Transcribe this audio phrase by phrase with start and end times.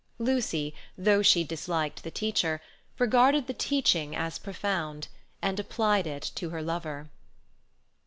[0.17, 2.59] Lucy, though she disliked the teacher,
[2.97, 5.07] regarded the teaching as profound,
[5.43, 7.11] and applied it to her lover.